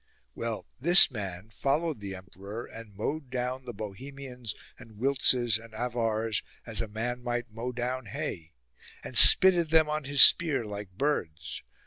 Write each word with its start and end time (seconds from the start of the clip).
"Well, 0.35 0.65
this 0.79 1.11
man 1.11 1.49
followed 1.51 1.99
the 1.99 2.15
emperor 2.15 2.65
and 2.65 2.95
mowed 2.95 3.29
down 3.29 3.65
the 3.65 3.71
Bohemians 3.71 4.55
and 4.79 4.93
Wiltzes 4.97 5.59
and 5.63 5.75
Avars 5.75 6.41
as 6.65 6.81
a 6.81 6.87
man 6.87 7.21
might 7.21 7.51
mow 7.51 7.71
down 7.71 8.07
hay; 8.07 8.53
and 9.03 9.15
spitted 9.15 9.69
them 9.69 9.87
on 9.89 10.05
his 10.05 10.23
spear 10.23 10.65
like 10.65 10.89
birds. 10.89 11.61